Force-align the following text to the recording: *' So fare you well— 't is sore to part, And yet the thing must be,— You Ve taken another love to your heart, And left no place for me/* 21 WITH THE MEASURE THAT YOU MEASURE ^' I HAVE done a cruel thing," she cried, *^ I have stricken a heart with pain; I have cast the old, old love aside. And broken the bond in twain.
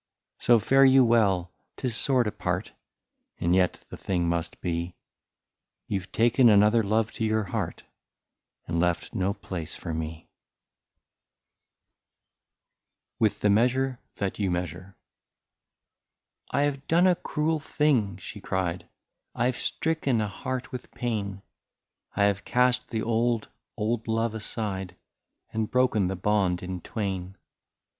*' 0.23 0.39
So 0.47 0.57
fare 0.57 0.83
you 0.83 1.05
well— 1.05 1.51
't 1.77 1.85
is 1.89 1.95
sore 1.95 2.23
to 2.23 2.31
part, 2.31 2.73
And 3.39 3.53
yet 3.53 3.85
the 3.89 3.97
thing 3.97 4.27
must 4.27 4.59
be,— 4.59 4.95
You 5.87 5.99
Ve 5.99 6.07
taken 6.07 6.49
another 6.49 6.81
love 6.81 7.11
to 7.11 7.23
your 7.23 7.43
heart, 7.43 7.83
And 8.65 8.79
left 8.79 9.13
no 9.13 9.31
place 9.31 9.75
for 9.75 9.93
me/* 9.93 10.27
21 13.19 13.19
WITH 13.19 13.39
THE 13.41 13.49
MEASURE 13.51 13.99
THAT 14.15 14.39
YOU 14.39 14.49
MEASURE 14.49 14.95
^' 16.49 16.49
I 16.49 16.63
HAVE 16.63 16.87
done 16.87 17.05
a 17.05 17.13
cruel 17.13 17.59
thing," 17.59 18.17
she 18.17 18.41
cried, 18.41 18.85
*^ 18.89 18.89
I 19.35 19.45
have 19.45 19.57
stricken 19.59 20.19
a 20.19 20.27
heart 20.27 20.71
with 20.71 20.89
pain; 20.95 21.43
I 22.15 22.23
have 22.23 22.43
cast 22.43 22.89
the 22.89 23.03
old, 23.03 23.49
old 23.77 24.07
love 24.07 24.33
aside. 24.33 24.95
And 25.53 25.69
broken 25.69 26.07
the 26.07 26.15
bond 26.15 26.63
in 26.63 26.81
twain. 26.81 27.35